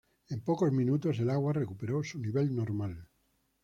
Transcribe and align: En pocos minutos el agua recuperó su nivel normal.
En 0.35 0.39
pocos 0.41 0.71
minutos 0.71 1.19
el 1.19 1.29
agua 1.29 1.53
recuperó 1.53 2.03
su 2.03 2.17
nivel 2.17 2.55
normal. 2.55 3.07